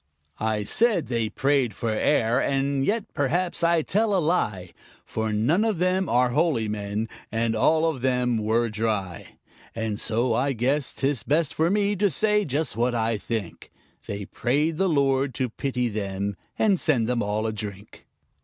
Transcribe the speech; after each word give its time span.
I 0.39 0.63
said 0.63 1.09
they 1.09 1.29
prayed 1.29 1.75
for 1.75 1.91
air, 1.91 2.41
and 2.41 2.83
yet 2.83 3.05
perhaps 3.13 3.63
I 3.63 3.83
tell 3.83 4.15
a 4.15 4.17
lie, 4.17 4.71
For 5.05 5.31
none 5.31 5.63
of 5.63 5.77
them 5.77 6.09
are 6.09 6.31
holy 6.31 6.67
men, 6.67 7.07
and 7.31 7.55
all 7.55 7.85
of 7.85 8.01
them 8.01 8.39
were 8.39 8.67
dry; 8.69 9.37
And 9.75 9.99
so 9.99 10.33
I 10.33 10.53
guess 10.53 10.91
'tis 10.91 11.21
best 11.21 11.53
for 11.53 11.69
me 11.69 11.95
to 11.97 12.09
say 12.09 12.45
just 12.45 12.75
what 12.75 12.95
I 12.95 13.15
think 13.19 13.71
They 14.07 14.25
prayed 14.25 14.77
the 14.77 14.89
Lord 14.89 15.35
to 15.35 15.49
pity 15.51 15.87
them 15.87 16.35
and 16.57 16.79
send 16.79 17.07
them 17.07 17.21
all 17.21 17.45
a 17.45 17.53
drink. 17.53 18.07